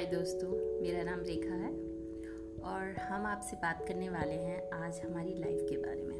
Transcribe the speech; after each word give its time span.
हाय 0.00 0.08
दोस्तों, 0.08 0.48
मेरा 0.82 1.02
नाम 1.04 1.18
रेखा 1.20 1.54
है 1.54 1.70
और 2.68 2.94
हम 3.00 3.26
आपसे 3.26 3.56
बात 3.56 3.84
करने 3.88 4.08
वाले 4.08 4.34
हैं 4.34 4.60
आज 4.74 5.00
हमारी 5.00 5.34
लाइफ 5.34 5.66
के 5.70 5.76
बारे 5.76 6.02
में। 6.02 6.16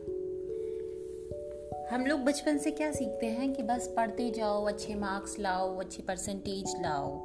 हम 1.92 2.06
लोग 2.06 2.20
बचपन 2.20 2.58
से 2.58 2.70
क्या 2.70 2.90
सीखते 2.92 3.26
हैं 3.26 3.52
कि 3.52 3.62
बस 3.62 3.94
पढ़ते 3.96 4.30
जाओ, 4.30 4.64
अच्छे 4.64 4.94
मार्क्स 4.94 5.38
लाओ, 5.38 5.76
अच्छी 5.80 6.02
परसेंटेज 6.02 6.74
लाओ। 6.82 7.16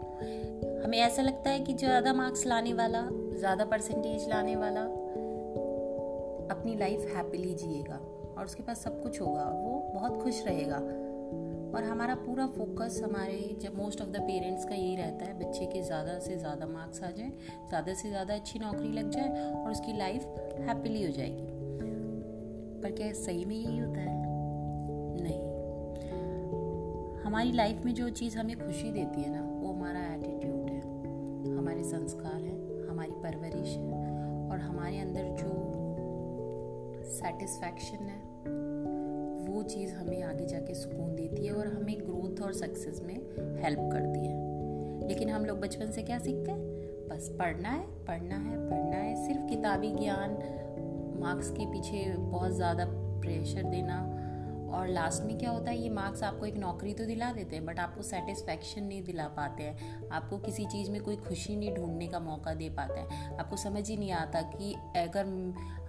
हमें 0.84 0.98
ऐसा 0.98 1.22
लगता 1.22 1.50
है 1.50 1.60
कि 1.60 1.74
ज़्यादा 1.74 2.14
मार्क्स 2.14 2.46
लाने 2.46 2.74
वाला, 2.74 3.10
ज़्यादा 3.38 3.66
परसेंटेज 3.66 4.30
लाने 4.30 4.56
वाला 4.56 4.84
अपनी 6.56 6.76
लाइफ 6.76 7.16
हैप्पीली 7.16 7.54
जिएगा 7.54 8.00
और 8.38 8.46
उसके 8.46 8.64
पास 8.64 8.84
सब 8.84 9.04
कुछ 9.04 9.22
होगा, 9.22 9.44
वो 9.44 9.92
बहुत 9.94 10.24
खुश 10.24 10.46
रहेगा। 10.46 11.05
और 11.76 11.84
हमारा 11.84 12.16
पूरा 12.16 12.48
फोकस 12.48 13.02
हमारे 13.04 13.58
जब 13.62 13.78
मोस्ट 13.78 14.02
ऑफ़ 14.02 14.10
द 14.10 14.18
पेरेंट्स 14.18 14.66
का 14.66 14.76
यही 14.76 14.96
रहता 14.96 15.26
है, 15.26 15.40
बच्चे 15.40 15.66
के 15.66 15.82
ज़्यादा 15.82 16.20
से 16.20 16.38
ज़्यादा 16.38 16.66
मार्क्स 16.66 17.04
आ 17.04 17.12
जाए, 17.12 17.32
ज़्यादा 17.70 17.94
से 17.94 18.10
ज़्यादा 18.10 18.34
अच्छी 18.34 18.60
नौकरी 18.60 18.92
लग 18.92 19.10
जाए 19.10 19.54
और 19.64 19.72
उसकी 19.72 19.98
लाइफ 19.98 20.22
हैप्पीली 20.60 21.06
हो 21.06 21.12
जाएगी। 21.12 21.48
पर 22.82 22.92
क्या 22.92 23.12
सही 23.14 23.46
में 23.46 23.56
यही 23.56 23.78
होता 23.78 24.00
है? 24.00 24.24
नहीं। 25.22 25.42
हमारी 27.24 27.52
लाइफ 27.52 27.86
में 27.86 27.94
जो 27.94 28.10
चीज़ 28.10 28.38
हमें 28.38 28.56
खुशी 28.60 28.92
देती 28.92 29.22
है 29.22 29.30
ना, 29.30 29.42
वो 29.42 29.74
हमारा 29.74 30.14
एटीट्यूड 30.16 30.70
है, 30.70 30.82
हमारे 31.58 31.84
संस्कार 31.84 32.42
हैं, 32.42 32.90
हमारी 32.90 33.12
परवरिश 33.12 33.68
है 33.68 33.94
और 34.52 34.60
हमारे 34.60 35.00
अंदर 35.00 35.24
जो 35.24 35.52
सेटिस्फैक्शन 37.04 38.06
है 38.06 38.20
वो 39.56 39.64
चीज़ 39.64 39.94
हमें 39.94 40.24
आगे 40.24 40.46
जाके 40.46 40.74
सुकून 40.74 41.16
देती 41.16 41.46
है 41.46 41.54
और 41.54 41.68
हमें 41.68 41.98
ग्रोथ 42.00 42.42
और 42.42 42.54
सक्सेस 42.54 43.02
में 43.02 43.16
हेल्प 43.64 43.80
करती 43.80 44.28
है। 44.28 45.08
लेकिन 45.08 45.30
हम 45.30 45.46
लोग 45.46 45.60
बचपन 45.60 45.92
से 45.92 46.04
क्या 46.04 46.20
सीखते 46.20 46.52
हैं? 46.52 46.60
बस 47.10 47.30
पढ़ना 47.40 47.70
है 47.70 47.86
पढ़ना 48.06 48.36
है 48.36 48.70
पढ़ना 48.70 48.98
है। 48.98 49.28
सिर्फ़ 49.28 49.42
किताबी 49.42 49.92
ज्ञान 49.92 50.32
मार्क्स 51.20 51.52
के 51.52 51.66
पीछे 51.66 52.18
बहुत 52.18 52.52
ज़्यादा 52.52 52.86
प्रेशर 53.22 53.64
देना 53.64 54.15
और 54.76 54.88
लास्ट 54.88 55.24
में 55.24 55.38
क्या 55.38 55.50
होता 55.50 55.72
है, 55.72 55.78
ये 55.78 55.90
मार्क्स 55.90 56.24
आपको 56.24 56.46
एक 56.46 56.56
नौकरी 56.56 56.94
तो 56.94 57.06
दिला 57.06 57.32
देते 57.32 57.56
हैं 57.56 57.66
बट 57.66 57.80
आपको 57.80 58.02
सेटिस्फैक्शन 58.02 58.84
नहीं 58.84 59.04
दिला 59.04 59.28
पाते 59.28 59.64
हैं। 59.64 60.10
आपको 60.10 60.38
किसी 60.38 60.66
चीज़ 60.66 60.92
में 60.92 61.02
कोई 61.02 61.16
खुशी 61.18 61.56
नहीं 61.56 61.74
ढूँढने 61.76 62.08
का 62.08 62.20
मौका 62.20 62.54
दे 62.54 62.70
पाते 62.70 63.00
हैं। 63.00 63.38
आपको 63.38 63.56
समझ 63.56 63.90
ही 63.90 63.98
नहीं 63.98 64.12
आता 64.12 64.42
कि 64.42 64.74
अगर 64.98 65.26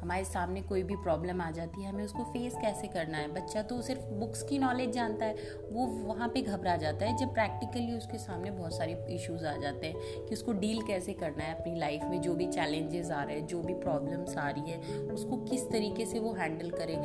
हमारे 0.03 0.25
सामने 0.25 0.61
कोई 0.63 0.83
भी 0.83 0.97
प्रॉब्लम 0.97 1.41
आ 1.41 1.51
जाती 1.51 1.83
है, 1.83 1.89
हमें 1.89 2.05
उसको 2.05 2.25
फेस 2.25 2.55
कैसे 2.63 2.87
करना 2.87 3.19
है? 3.19 3.33
बच्चा 3.33 3.63
तो 3.63 3.81
सिर्फ़ 3.83 4.01
बुक्स 4.01 4.43
की 4.43 4.59
नॉलेज 4.59 4.91
जानता 4.91 5.27
है, 5.27 5.35
वो 5.73 5.87
वहाँ 5.87 6.29
पे 6.29 6.43
घबरा 6.43 6.77
जाता 6.77 7.07
है, 7.07 7.17
जब 7.17 7.35
प्रैक्टिकली 7.35 7.93
उसके 7.93 8.19
सामने 8.19 8.51
बहुत 8.51 8.77
सारे 8.77 9.07
इश्यूज़ 9.11 9.47
आ 9.47 9.57
जाते 9.57 9.87
हैं 9.87 10.25
कि 10.27 10.35
उसको 10.35 10.53
डील 10.53 10.83
कैसे 10.83 11.13
करना 11.13 11.45
है 11.45 11.59
अपनी 11.59 11.79
लाइफ 11.79 12.05
में, 12.05 12.21
जो 12.21 12.35
भी 12.35 12.47
चैलेंजेस 12.47 13.11
आ 13.11 13.23
रहे 13.23 13.37
हैं, 13.37 13.47
जो 13.47 13.63
भी 13.63 13.75
प्रॉब्लम्स 13.75 14.37
आ 14.37 14.49
रही 14.51 14.71
है, 14.71 14.99
उसको 15.01 15.37
किस 15.37 15.71
तरीके 15.71 16.07
से 16.07 16.19
वो 16.19 16.33
हैंडल 16.33 16.71
करे। 16.71 16.97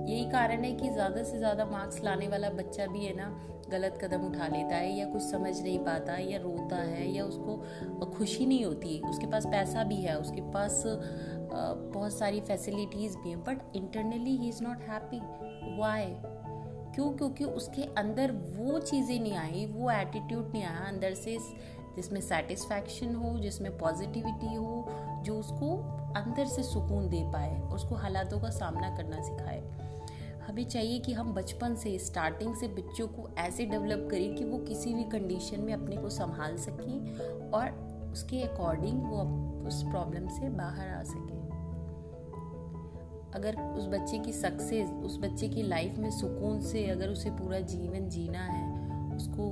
यही 0.00 0.24
कारण 0.30 0.64
है 0.64 0.72
कि 0.72 0.88
ज़्यादा 0.90 1.22
से 1.22 1.38
ज़्यादा 1.38 1.64
मार्क्स 1.64 2.02
लाने 2.04 2.28
वाला 2.28 2.50
बच्चा 2.50 2.86
भी 2.86 3.04
है 3.04 3.14
ना, 3.16 3.28
गलत 3.70 3.98
कदम 4.02 4.26
उठा 4.26 4.46
लेता 4.46 4.76
है 4.76 4.92
या 4.92 5.06
कुछ 5.06 5.22
समझ 5.22 5.60
नहीं 5.60 5.78
पाता 5.78 6.16
या 6.18 6.38
रोता 6.38 6.76
है 6.76 7.10
या 7.10 7.24
उसको 7.24 8.06
खुशी 8.10 8.46
नहीं 8.46 8.64
होती। 8.64 9.00
उसके 9.10 9.26
पास 9.26 9.46
पैसा 9.46 9.84
भी 9.84 9.96
है, 9.96 10.18
उसके 10.18 10.40
पास 10.52 10.82
बहुत 11.52 12.12
सारी 12.12 12.40
फैसिलिटीज़ 12.40 13.16
भी 13.18 13.30
हैं 13.30 13.42
but 13.44 13.76
internally 13.76 14.36
he 14.36 14.48
is 14.48 14.62
not 14.64 14.82
happy 14.88 15.20
why 15.78 16.06
क्यों? 16.94 17.10
क्योंकि 17.12 17.44
उसके 17.44 17.82
अंदर 17.98 18.32
वो 18.32 18.78
चीज़ें 18.78 19.18
नहीं 19.20 19.34
आई, 19.34 19.66
वो 19.66 19.90
एटीट्यूड 19.90 20.50
नहीं 20.52 20.64
आया 20.64 20.88
अंदर 20.88 21.14
से, 21.14 21.36
जिसमें 21.96 22.20
सेटिस्फैक्शन 22.20 23.14
हो, 23.14 23.38
जिसमें 23.38 23.76
पॉजिटिविटी 23.78 24.54
हो, 24.54 24.86
जो 25.24 25.38
उसको 25.38 25.76
अंदर 26.16 26.46
से 26.46 26.62
सुकून 26.62 27.08
दे 27.08 27.22
पाए, 27.32 27.60
उसको 27.72 27.94
हालातों 27.94 28.40
का 28.40 28.50
सामना 28.50 28.96
करना 28.96 29.22
सिखाए। 29.22 29.60
हमें 30.50 30.64
चाहिए 30.64 30.98
कि 30.98 31.12
हम 31.12 31.32
बचपन 31.34 31.74
से 31.74 31.98
स्टार्टिंग 31.98 32.54
से 32.54 32.68
बच्चों 32.68 33.06
को 33.08 33.28
ऐसे 33.38 33.64
डेवलप 33.66 34.08
करें 34.10 34.34
कि 34.36 34.44
वो 34.44 34.58
किसी 34.58 34.94
भी 34.94 35.04
कंडीशन 35.04 35.60
में 35.60 35.72
अपने 35.74 35.96
को 35.96 36.08
संभाल 36.08 36.56
सकें 36.56 37.50
और 37.50 37.68
उसके 38.12 38.42
अकॉर्डिंग 38.42 39.02
वो 39.02 39.22
उस 39.68 39.82
प्रॉब्लम 39.82 40.28
से 40.28 40.48
बाहर 40.48 40.88
आ 40.88 41.02
सके। 41.02 41.38
अगर 43.38 43.60
उस 43.78 43.86
बच्चे 43.86 44.18
की 44.18 44.32
सक्सेस 44.32 44.90
उस 44.90 45.18
बच्चे 45.18 45.48
की 45.48 45.62
लाइफ 45.62 45.98
में 45.98 46.10
सुकून 46.10 46.60
से 46.60 46.86
अगर 46.86 47.08
उसे 47.08 47.30
पूरा 47.30 47.60
जीवन 47.60 48.08
जीना 48.08 48.44
है, 48.44 49.16
उसको 49.16 49.50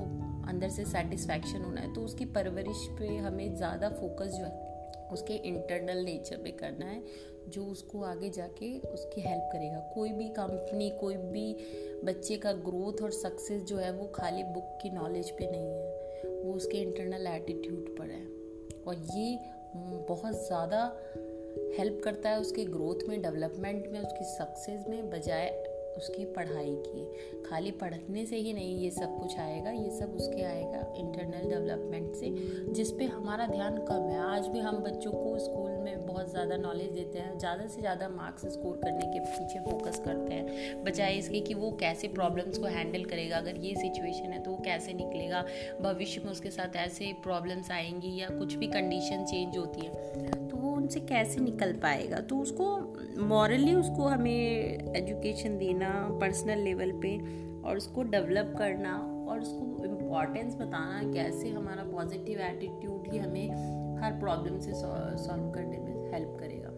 अंदर 0.48 0.69
से 0.69 0.84
सेटिस्फैक्शन 0.84 1.65
होना 1.65 1.80
है 1.80 1.92
तो 1.94 2.00
उसकी 2.00 2.25
परवरिश 2.25 2.86
पे 2.98 3.16
हमें 3.16 3.56
ज़्यादा 3.56 3.88
फोकस 3.91 4.34
जो 4.38 4.44
है 4.44 4.78
उसके 5.12 5.34
इंटरनल 5.34 6.04
नेचर 6.04 6.36
पे 6.36 6.50
करना 6.50 6.86
है, 6.86 7.02
जो 7.48 7.64
उसको 7.64 8.02
आगे 8.02 8.30
जाके 8.30 8.78
उसकी 8.78 9.20
हेल्प 9.20 9.48
करेगा। 9.52 9.78
कोई 9.94 10.12
भी 10.12 10.28
कंपनी 10.28 10.91
कोई 10.91 11.16
भी 11.16 11.56
बच्चे 12.04 12.36
का 12.36 12.52
ग्रोथ 12.52 13.02
और 13.02 13.10
सक्सेस 13.10 13.62
जो 13.62 13.76
है, 13.76 13.92
वो 13.92 14.06
खाली 14.06 14.42
बुक 14.42 14.78
की 14.82 14.91
नॉलेज 14.91 15.30
पे 15.30 15.50
नहीं 15.50 15.70
है। 15.70 16.42
वो 16.42 16.52
उसके 16.52 16.78
इंटरनल 16.78 17.26
एटीट्यूड 17.26 17.97
पर 17.98 18.10
है। 18.10 18.24
और 18.82 18.94
ये 19.16 19.38
बहुत 20.08 20.47
ज़्यादा 20.47 20.84
हेल्प 21.78 22.00
करता 22.04 22.30
है 22.30 22.41
उसके 22.41 22.64
ग्रोथ 22.64 23.08
में 23.08 23.20
डेवलपमेंट 23.22 23.88
में, 23.88 24.00
उसकी 24.00 24.24
सक्सेस 24.24 24.84
में, 24.88 25.10
बजाय 25.10 25.47
उसकी 25.98 26.25
पढ़ाई 26.34 26.75
की। 26.78 27.42
खाली 27.42 27.70
पढ़ने 27.81 28.25
से 28.26 28.36
ही 28.36 28.53
नहीं 28.53 28.76
ये 28.78 28.91
सब 28.91 29.16
कुछ 29.19 29.38
आएगा, 29.38 29.70
ये 29.70 29.91
सब 29.91 30.14
उसके 30.16 30.42
आएगा 30.44 30.81
इंटरनल 30.98 31.48
डेवलपमेंट 31.48 32.14
से, 32.14 32.31
जिस 32.72 32.92
पे 32.92 33.04
हमारा 33.06 33.47
ध्यान 33.47 33.76
कम 33.88 34.09
है। 34.09 34.19
आज 34.20 34.47
भी 34.48 34.60
हम 34.60 34.78
बच्चों 34.81 35.12
को 35.12 35.38
स्कूल 35.38 35.70
में 35.78 36.06
बहुत 36.06 36.31
ज़्यादा 36.31 36.56
नॉलेज 36.56 36.91
देते 36.91 37.19
हैं, 37.19 37.38
ज़्यादा 37.38 37.66
से 37.66 37.81
ज़्यादा 37.81 38.09
मार्क्स 38.09 38.47
स्कोर 38.48 38.76
करने 38.76 39.06
के 39.09 39.20
पीछे 39.20 39.60
फोकस 39.60 40.00
करते 40.04 40.34
हैं, 40.34 40.84
बजाय 40.84 41.16
इसके 41.16 41.41
कि 41.41 41.54
वो 41.54 41.70
कैसे 41.81 42.09
प्रॉब्लम्स 42.10 42.59
को 42.59 42.66
हैंडल 42.69 43.04
करेगा। 43.04 43.36
अगर 43.36 43.56
ये 43.59 43.75
सिचुएशन 43.76 44.32
है 44.32 44.42
तो 44.42 44.50
वो 44.50 44.56
कैसे 44.65 44.92
निकलेगा? 44.94 45.44
भविष्य 45.82 46.20
में 46.20 46.30
उसके 46.30 46.50
साथ 46.50 46.76
ऐसे 46.78 47.12
प्रॉब्लम्स 47.22 47.70
आएँगी 47.70 48.16
या 48.20 48.28
कुछ 48.28 48.54
भी 48.54 48.66
कंडीशन 48.69 49.25
चेंज 49.25 49.56
होती 49.56 49.86
है। 49.86 50.47
तो 50.48 50.56
उनसे 50.88 51.00
कैसे 51.00 51.41
निकल 51.41 51.72
पाएगा? 51.72 52.19
तो 52.19 52.37
उसको 52.38 52.66
मॉरली 53.22 53.75
उसको 53.75 54.03
हमें 54.03 54.94
एजुकेशन 54.97 55.59
देना 55.59 55.88
पर्सनल 56.21 56.59
लेवल 56.59 56.93
पे 56.93 57.16
और 57.62 57.76
उसको 57.76 58.03
डेवलप 58.03 58.54
करना 58.59 58.94
और 59.28 59.41
उसको 59.41 59.84
इम्पोर्टेंस 59.84 60.54
बताना 60.54 61.03
कैसे 61.12 61.48
हमारा 61.48 61.82
पॉजिटिव 61.82 62.41
एटीट्यूड 62.41 63.12
ही 63.12 63.19
हमें 63.19 63.50
हर 64.03 64.12
प्रॉब्लम 64.12 64.59
से 64.59 64.72
सॉल्व 64.75 65.50
करने 65.50 65.78
में 65.78 66.12
हेल्प 66.12 66.37
करेगा। 66.41 66.71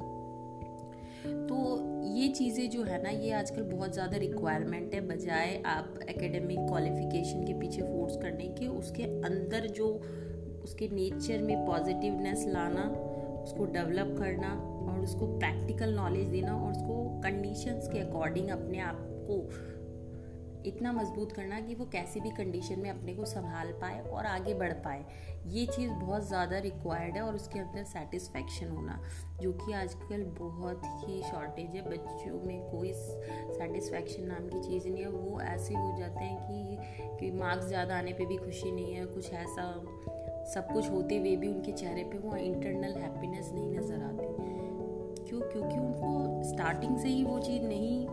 तो 1.46 1.56
ये 2.16 2.28
चीज़ें 2.28 2.70
जो 2.70 2.82
है 2.82 3.02
ना, 3.02 3.10
ये 3.10 3.32
आजकल 3.32 3.62
बहुत 3.62 3.92
ज़्यादा 3.92 4.16
रिक्वायरमेंट 4.16 4.94
है, 4.94 5.00
बजाय 5.08 5.62
आप 5.66 5.98
एकेडमिक 6.08 6.58
क्वालिफिकेशन 6.58 7.44
के 7.44 7.52
पीछे 7.52 7.82
फोर्स 7.82 8.16
करने 8.16 8.48
के, 8.48 8.66
उसके 8.66 9.02
अंदर 9.02 9.66
जो, 9.68 9.88
उसके 10.64 10.88
नेचर 10.88 11.42
में 11.42 11.66
पॉजिटिवनेस 11.66 12.44
लाना 12.48 12.82
उसको 13.42 13.66
डेवलप 13.72 14.14
करना 14.18 14.52
और 14.86 15.00
उसको 15.00 15.26
प्रैक्टिकल 15.38 15.94
नॉलेज 15.94 16.28
देना 16.28 16.56
और 16.56 16.70
उसको 16.70 17.04
कंडीशंस 17.22 17.88
के 17.92 17.98
अकॉर्डिंग 17.98 18.48
अपने 18.50 18.80
आप 18.80 19.06
को 19.30 19.44
इतना 20.66 20.90
मज़बूत 20.92 21.30
करना 21.32 21.60
कि 21.60 21.74
वो 21.74 21.84
कैसी 21.84 22.20
भी 22.20 22.30
कंडीशन 22.30 22.80
में 22.80 22.88
अपने 22.90 23.14
को 23.14 23.24
संभाल 23.24 23.70
पाए 23.72 24.00
और 24.00 24.26
आगे 24.26 24.54
बढ़ 24.54 24.72
पाए। 24.72 25.04
ये 25.46 25.64
चीज़ 25.66 25.90
बहुत 25.90 26.26
ज़्यादा 26.28 26.58
रिक्वायर्ड 26.58 27.14
है 27.14 27.22
और 27.22 27.34
उसके 27.34 27.58
अंदर 27.58 27.84
सेटिस्फैक्शन 27.84 28.68
होना, 28.68 29.00
जो 29.40 29.52
कि 29.52 29.72
आजकल 29.72 30.24
बहुत 30.38 30.82
ही 30.84 31.22
शॉर्टेज 31.22 31.76
है। 31.76 31.82
बच्चों 31.90 32.42
में 32.46 32.60
कोई 32.70 32.92
सेटिस्फैक्शन 32.92 34.26
नाम 34.26 34.48
की 34.48 34.60
चीज़ 34.60 34.88
नहीं 34.88 35.02
है। 35.02 35.10
वो 35.10 35.40
ऐसे 35.40 35.74
हो 35.74 35.96
जाते 35.98 36.24
हैं 36.24 36.38
कि 36.40 37.18
कि 37.20 37.30
मार्क्स 37.38 37.66
ज़्यादा 37.66 37.98
आने 37.98 38.12
पे 38.12 38.26
भी 38.26 38.36
खुशी 38.36 38.72
नहीं 38.72 38.94
है, 38.94 39.04
कुछ 39.06 39.32
ऐसा 39.32 39.72
सब 40.46 40.72
कुछ 40.72 40.90
होते 40.90 41.18
हुए 41.18 41.36
भी 41.36 41.48
उनके 41.48 41.72
चेहरे 41.72 42.04
पे 42.04 42.18
वो 42.18 42.36
इंटरनल 42.36 42.92
हैप्पीनेस 42.92 43.50
नहीं 43.54 43.78
नज़र 43.78 44.02
आती। 44.02 44.50
क्यों? 45.28 45.40
क्योंकि 45.40 45.78
उनको 45.78 46.42
स्टार्टिंग 46.44 46.98
से 46.98 47.08
ही 47.08 47.24
वो 47.24 47.38
चीज़ 47.38 47.62
नहीं 47.62 48.06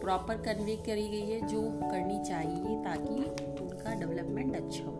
प्रॉपर 0.00 0.36
कन्वे 0.36 0.76
करी 0.76 1.08
गई 1.08 1.26
है, 1.30 1.46
जो 1.46 1.62
करनी 1.62 2.24
चाहिए 2.24 2.84
ताकि 2.84 3.14
उनका 3.62 3.94
डेवलपमेंट 3.94 4.56
अच्छा 4.56 4.84
हो। 4.84 4.92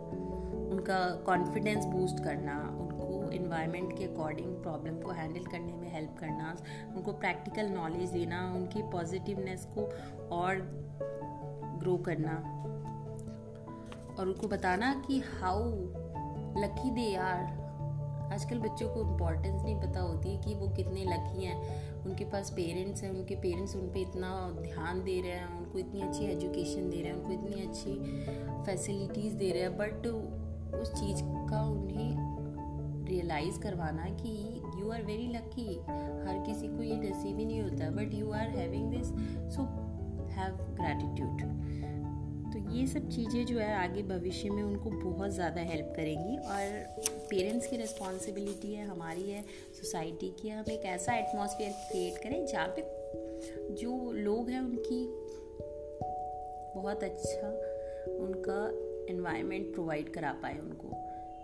उनका 0.71 1.15
कॉन्फिडेंस 1.25 1.85
बूस्ट 1.85 2.23
करना, 2.23 2.77
उनको 2.79 3.31
इन्वायरमेंट 3.31 3.97
के 3.97 4.03
अकॉर्डिंग 4.03 4.55
प्रॉब्लम 4.55 4.99
को 4.99 5.11
हैंडल 5.11 5.43
करने 5.43 5.73
में 5.73 5.93
हेल्प 5.93 6.15
करना, 6.19 6.57
उनको 6.95 7.11
प्रैक्टिकल 7.11 7.67
नॉलेज 7.67 8.09
देना, 8.09 8.53
उनकी 8.55 8.81
पॉजिटिवनेस 8.81 9.67
को 9.77 9.81
और 10.35 10.55
ग्रो 11.79 11.97
करना। 11.97 12.63
और 14.19 14.27
उनको 14.27 14.47
बताना 14.47 15.03
कि 15.07 15.19
हाउ 15.19 15.61
लकी 16.57 16.91
दे 16.91 17.15
आर 17.15 17.67
आजकल 18.33 18.59
बच्चों 18.59 18.89
को 18.89 19.01
इम्पोर्टेंस 19.01 19.61
नहीं 19.63 19.75
पता 19.75 19.99
होती 19.99 20.29
है 20.29 20.41
कि 20.41 20.55
वो 20.55 20.67
कितने 20.67 21.03
लकी 21.03 21.43
हैं। 21.45 21.57
उनके 22.05 22.25
पास 22.25 22.49
पेरेंट्स 22.49 23.03
हैं, 23.03 23.09
उनके 23.09 23.35
पेरेंट्स 23.35 23.75
उन 23.75 23.81
पर 23.81 23.97
इतना 23.97 24.49
ध्यान 24.61 25.03
दे 25.03 25.21
रहे 25.21 25.31
हैं, 25.31 25.59
उनको 25.59 25.79
इतनी 25.79 26.01
अच्छी 26.01 26.25
एजुकेशन 26.25 26.89
दे 26.89 27.01
रहे 27.01 27.11
हैं, 27.11 27.13
उनको 27.13 27.31
इतनी 27.31 27.61
अच्छी 27.61 27.93
फैसिलिटीज़ 28.65 29.35
दे 29.35 29.51
रहे 29.51 29.61
हैं। 29.61 29.77
बट 29.77 30.07
उस 30.75 30.91
चीज़ 30.93 31.21
का 31.23 31.61
उन्हें 31.61 32.37
रियलाइज़ 33.05 33.59
करवाना 33.59 34.05
कि 34.05 34.61
यू 34.79 34.89
आर 34.91 35.03
वेरी 35.03 35.27
लकी 35.27 35.73
हर 36.27 36.43
किसी 36.45 36.67
को 36.67 36.83
ये 36.83 36.97
नसीब 36.97 37.37
ही 37.39 37.45
नहीं 37.45 37.61
होता। 37.61 37.89
But 37.89 38.13
you 38.13 38.31
are 38.31 38.49
having 38.49 38.91
this 38.91 39.07
सब 42.87 43.09
चीज़ें 43.09 43.45
जो 43.45 43.57
है 43.59 43.73
आगे 43.75 44.03
भविष्य 44.03 44.49
में 44.49 44.63
उनको 44.63 44.89
बहुत 44.89 45.31
ज़्यादा 45.31 45.61
हेल्प 45.61 45.93
करेंगी 45.95 46.37
और 46.37 46.85
पेरेंट्स 47.29 47.67
की 47.67 47.77
रिस्पॉन्सिबिलिटी 47.77 48.73
है, 48.73 48.85
हमारी 48.85 49.29
है 49.31 49.41
सोसाइटी 49.73 50.29
की 50.41 50.49
हम 50.49 50.71
एक 50.71 50.85
ऐसा 50.85 51.15
एटमॉस्फेयर 51.15 51.71
क्रिएट 51.71 52.17
करें 52.17 52.45
जहाँ 52.45 52.67
पे 52.67 52.85
जो 53.75 54.11
लोग 54.11 54.49
हैं 54.49 54.61
उनकी 54.61 55.05
बहुत 56.75 57.03
अच्छा 57.03 57.49
उनका 58.19 58.59
इन्वायरमेंट 59.13 59.73
प्रोवाइड 59.73 60.09
करा 60.09 60.31
पाए 60.31 60.57
उनको, 60.57 60.87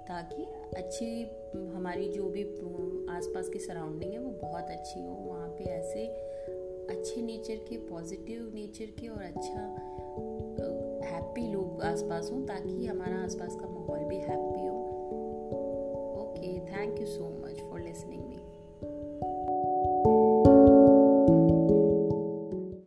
ताकि 0.08 0.46
अच्छी 0.78 1.24
हमारी 1.76 2.10
जो 2.10 2.30
भी 2.30 2.44
आसपास 3.16 3.50
की 3.50 3.60
सराउंडिंग 3.60 4.14
है 4.14 4.20
वो 4.20 4.32
बहुत 4.42 4.64
अच्छी 4.64 5.00
हो। 5.00 5.10
वहाँ 5.10 5.48
पे 5.50 5.64
ऐसे 5.64 6.06
अच्छे 6.90 7.22
नेचर 7.22 7.56
के 7.56 7.78
पॉजिटिव 7.78 8.52
नेचर 8.56 8.86
के 8.86 9.08
और 9.08 9.22
अच्छा 9.24 9.62
हैप्पी 11.34 11.52
लोग 11.52 11.82
आसपास 11.82 12.30
हों 12.32 12.42
ताकि 12.46 12.86
हमारा 12.86 13.24
आसपास 13.24 13.56
का 13.56 13.68
माहौल 13.68 14.00
भी 14.00 14.16
हैप्पी 14.16 14.66
हो। 14.66 14.76
Okay 16.22 16.52
thank 16.66 17.00
you 17.00 17.06
so 17.06 17.30
much 17.46 17.62
for 17.62 17.80
listening 17.80 18.24